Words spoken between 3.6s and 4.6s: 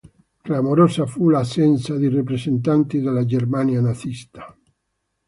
nazista.